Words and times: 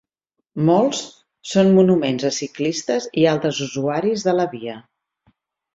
Molts 0.69 1.01
són 1.51 1.69
monuments 1.77 2.25
a 2.31 2.33
ciclistes 2.41 3.09
i 3.25 3.29
altres 3.35 3.63
usuaris 3.69 4.29
de 4.31 4.39
la 4.41 4.53
via. 4.57 4.81